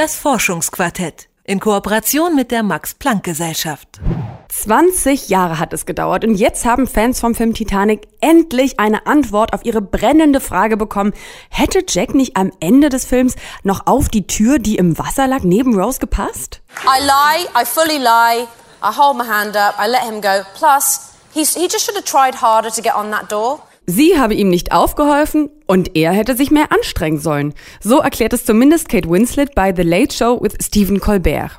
[0.00, 4.00] Das Forschungsquartett in Kooperation mit der Max-Planck-Gesellschaft.
[4.48, 9.52] 20 Jahre hat es gedauert und jetzt haben Fans vom Film Titanic endlich eine Antwort
[9.52, 11.12] auf ihre brennende Frage bekommen.
[11.50, 15.42] Hätte Jack nicht am Ende des Films noch auf die Tür, die im Wasser lag,
[15.42, 16.62] neben Rose gepasst?
[16.82, 18.46] I lie, I fully lie,
[18.82, 20.46] I hold my hand up, I let him go.
[20.54, 23.60] Plus, he's, he just should have tried harder to get on that door.
[23.90, 27.54] Sie habe ihm nicht aufgeholfen und er hätte sich mehr anstrengen sollen.
[27.80, 31.58] So erklärt es zumindest Kate Winslet bei The Late Show with Stephen Colbert.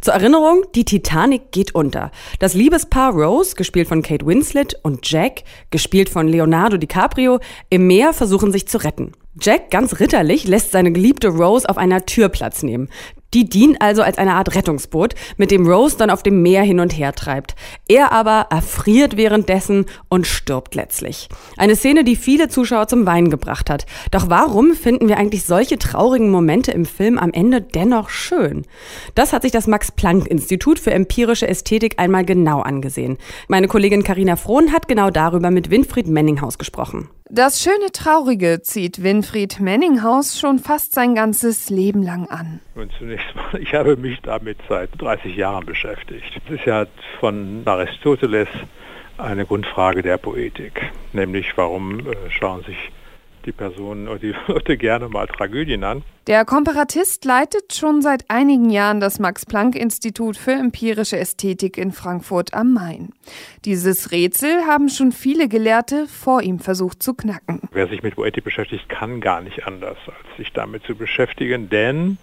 [0.00, 2.10] Zur Erinnerung, die Titanic geht unter.
[2.40, 7.38] Das Liebespaar Rose, gespielt von Kate Winslet, und Jack, gespielt von Leonardo DiCaprio,
[7.70, 9.12] im Meer versuchen sich zu retten.
[9.40, 12.88] Jack, ganz ritterlich, lässt seine geliebte Rose auf einer Tür Platz nehmen.
[13.34, 16.80] Die dient also als eine Art Rettungsboot, mit dem Rose dann auf dem Meer hin
[16.80, 17.54] und her treibt.
[17.86, 21.28] Er aber erfriert währenddessen und stirbt letztlich.
[21.56, 23.86] Eine Szene, die viele Zuschauer zum Weinen gebracht hat.
[24.10, 28.64] Doch warum finden wir eigentlich solche traurigen Momente im Film am Ende dennoch schön?
[29.14, 33.18] Das hat sich das Max-Planck-Institut für empirische Ästhetik einmal genau angesehen.
[33.48, 37.08] Meine Kollegin Karina Frohn hat genau darüber mit Winfried Menninghaus gesprochen.
[37.30, 42.60] Das schöne Traurige zieht Winfried Menninghaus schon fast sein ganzes Leben lang an.
[42.74, 46.24] Und zunächst mal, ich habe mich damit seit 30 Jahren beschäftigt.
[46.46, 46.86] Es ist ja
[47.20, 48.48] von Aristoteles
[49.18, 52.78] eine Grundfrage der Poetik, nämlich warum äh, schauen sich
[53.48, 56.04] die Personen oder die Leute gerne mal Tragödien an.
[56.26, 62.74] Der Komparatist leitet schon seit einigen Jahren das Max-Planck-Institut für empirische Ästhetik in Frankfurt am
[62.74, 63.10] Main.
[63.64, 67.62] Dieses Rätsel haben schon viele Gelehrte vor ihm versucht zu knacken.
[67.72, 72.18] Wer sich mit Poetik beschäftigt, kann gar nicht anders, als sich damit zu beschäftigen, denn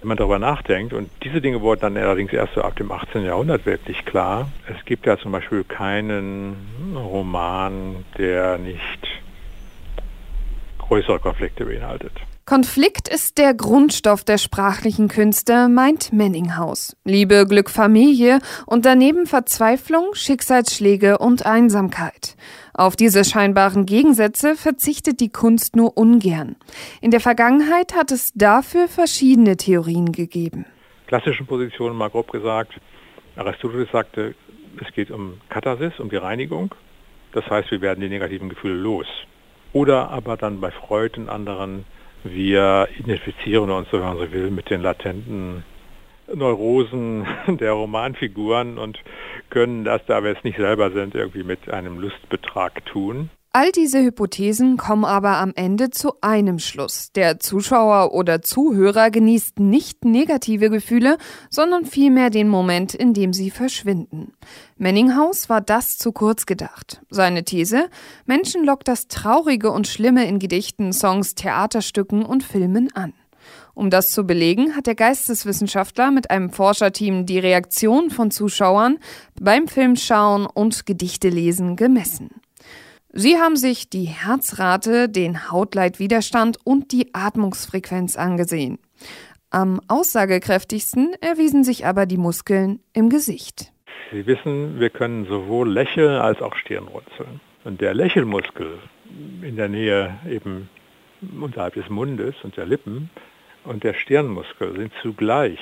[0.00, 3.24] wenn man darüber nachdenkt, und diese Dinge wurden dann allerdings erst so ab dem 18.
[3.24, 6.54] Jahrhundert wirklich klar, es gibt ja zum Beispiel keinen
[6.94, 9.07] Roman, der nicht
[10.88, 12.12] größere Konflikte beinhaltet.
[12.46, 16.96] Konflikt ist der Grundstoff der sprachlichen Künste, meint Menninghaus.
[17.04, 22.36] Liebe, Glück, Familie und daneben Verzweiflung, Schicksalsschläge und Einsamkeit.
[22.72, 26.56] Auf diese scheinbaren Gegensätze verzichtet die Kunst nur ungern.
[27.02, 30.64] In der Vergangenheit hat es dafür verschiedene Theorien gegeben.
[31.06, 32.72] Klassischen Positionen mal grob gesagt,
[33.36, 34.34] Aristoteles sagte,
[34.80, 36.74] es geht um Katharsis, um die Reinigung.
[37.32, 39.06] Das heißt, wir werden die negativen Gefühle los.
[39.72, 41.84] Oder aber dann bei Freud und anderen,
[42.24, 45.64] wir identifizieren uns, wenn man so will, mit den latenten
[46.32, 48.98] Neurosen der Romanfiguren und
[49.50, 53.30] können das, da wir es nicht selber sind, irgendwie mit einem Lustbetrag tun.
[53.52, 57.12] All diese Hypothesen kommen aber am Ende zu einem Schluss.
[57.12, 61.16] Der Zuschauer oder Zuhörer genießt nicht negative Gefühle,
[61.48, 64.32] sondern vielmehr den Moment, in dem sie verschwinden.
[64.76, 67.00] Menninghaus war das zu kurz gedacht.
[67.08, 67.88] Seine These,
[68.26, 73.14] Menschen lockt das Traurige und Schlimme in Gedichten, Songs, Theaterstücken und Filmen an.
[73.72, 78.98] Um das zu belegen, hat der Geisteswissenschaftler mit einem Forscherteam die Reaktion von Zuschauern
[79.40, 82.28] beim Filmschauen und Gedichtelesen gemessen.
[83.10, 88.78] Sie haben sich die Herzrate, den Hautleitwiderstand und die Atmungsfrequenz angesehen.
[89.50, 93.72] Am aussagekräftigsten erwiesen sich aber die Muskeln im Gesicht.
[94.12, 97.40] Sie wissen, wir können sowohl lächeln als auch Stirnrunzeln.
[97.64, 98.78] Und der Lächelmuskel
[99.42, 100.68] in der Nähe eben
[101.40, 103.08] unterhalb des Mundes und der Lippen
[103.64, 105.58] und der Stirnmuskel sind zugleich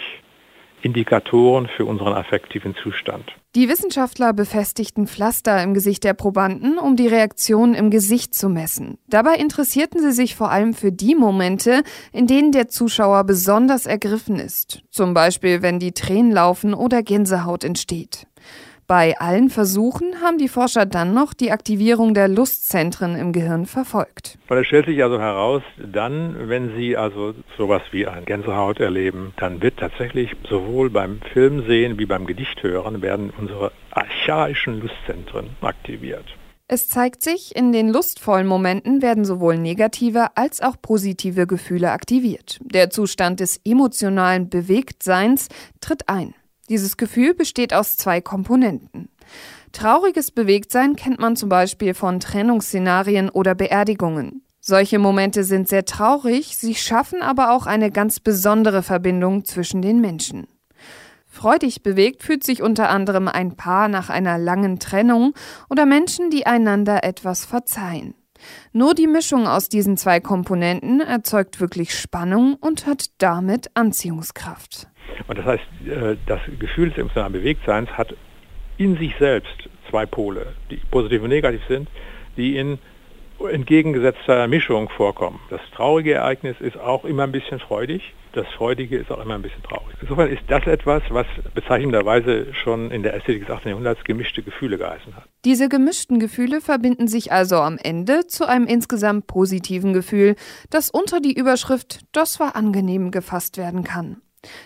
[0.82, 3.24] Indikatoren für unseren affektiven Zustand.
[3.54, 8.98] Die Wissenschaftler befestigten Pflaster im Gesicht der Probanden, um die Reaktionen im Gesicht zu messen.
[9.08, 11.82] Dabei interessierten sie sich vor allem für die Momente,
[12.12, 14.82] in denen der Zuschauer besonders ergriffen ist.
[14.90, 18.26] Zum Beispiel, wenn die Tränen laufen oder Gänsehaut entsteht.
[18.86, 24.38] Bei allen Versuchen haben die Forscher dann noch die Aktivierung der Lustzentren im Gehirn verfolgt.
[24.48, 29.32] Und es stellt sich also heraus, dann, wenn Sie also sowas wie ein Gänsehaut erleben,
[29.38, 36.26] dann wird tatsächlich sowohl beim Filmsehen wie beim Gedichthören werden unsere archaischen Lustzentren aktiviert.
[36.68, 42.58] Es zeigt sich, in den lustvollen Momenten werden sowohl negative als auch positive Gefühle aktiviert.
[42.62, 45.48] Der Zustand des emotionalen Bewegtseins
[45.80, 46.34] tritt ein.
[46.68, 49.08] Dieses Gefühl besteht aus zwei Komponenten.
[49.72, 54.42] Trauriges Bewegtsein kennt man zum Beispiel von Trennungsszenarien oder Beerdigungen.
[54.60, 60.00] Solche Momente sind sehr traurig, sie schaffen aber auch eine ganz besondere Verbindung zwischen den
[60.00, 60.48] Menschen.
[61.28, 65.34] Freudig bewegt fühlt sich unter anderem ein Paar nach einer langen Trennung
[65.68, 68.14] oder Menschen, die einander etwas verzeihen.
[68.72, 74.88] Nur die Mischung aus diesen zwei Komponenten erzeugt wirklich Spannung und hat damit Anziehungskraft.
[75.28, 78.14] Und das heißt, äh, das Gefühl des emotionalen Bewegtseins hat
[78.78, 81.88] in sich selbst zwei Pole, die positiv und negativ sind,
[82.36, 82.78] die in
[83.38, 85.40] entgegengesetzter Mischung vorkommen.
[85.50, 89.42] Das traurige Ereignis ist auch immer ein bisschen freudig, das Freudige ist auch immer ein
[89.42, 89.96] bisschen traurig.
[90.00, 93.70] Insofern ist das etwas, was bezeichnenderweise schon in der Ästhetik des 18.
[93.70, 95.24] Jahrhunderts gemischte Gefühle geheißen hat.
[95.44, 100.36] Diese gemischten Gefühle verbinden sich also am Ende zu einem insgesamt positiven Gefühl,
[100.70, 104.20] das unter die Überschrift Das war angenehm gefasst werden kann.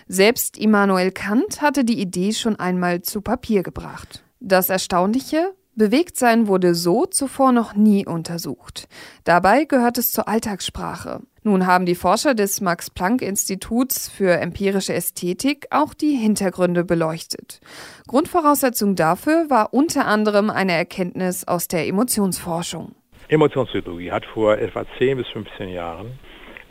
[0.07, 4.23] Selbst Immanuel Kant hatte die Idee schon einmal zu Papier gebracht.
[4.39, 8.89] Das Erstaunliche, Bewegtsein wurde so zuvor noch nie untersucht.
[9.23, 11.21] Dabei gehört es zur Alltagssprache.
[11.43, 17.61] Nun haben die Forscher des Max Planck Instituts für empirische Ästhetik auch die Hintergründe beleuchtet.
[18.07, 22.93] Grundvoraussetzung dafür war unter anderem eine Erkenntnis aus der Emotionsforschung.
[23.29, 26.19] Emotionspsychologie hat vor etwa 10 bis 15 Jahren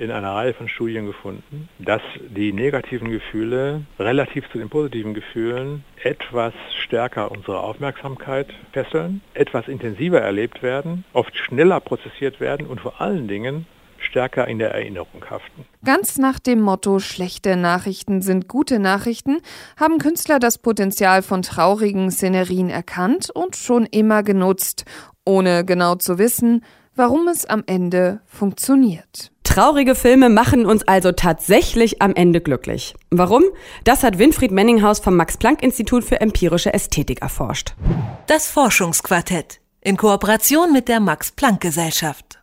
[0.01, 5.85] in einer Reihe von Studien gefunden, dass die negativen Gefühle relativ zu den positiven Gefühlen
[6.03, 13.01] etwas stärker unsere Aufmerksamkeit fesseln, etwas intensiver erlebt werden, oft schneller prozessiert werden und vor
[13.01, 13.67] allen Dingen
[13.99, 15.67] stärker in der Erinnerung haften.
[15.85, 19.39] Ganz nach dem Motto schlechte Nachrichten sind gute Nachrichten
[19.79, 24.87] haben Künstler das Potenzial von traurigen Szenerien erkannt und schon immer genutzt,
[25.27, 26.65] ohne genau zu wissen,
[26.95, 29.31] warum es am Ende funktioniert.
[29.51, 32.95] Traurige Filme machen uns also tatsächlich am Ende glücklich.
[33.11, 33.43] Warum?
[33.83, 37.75] Das hat Winfried Menninghaus vom Max-Planck-Institut für empirische Ästhetik erforscht.
[38.29, 42.40] Das Forschungsquartett in Kooperation mit der Max-Planck-Gesellschaft.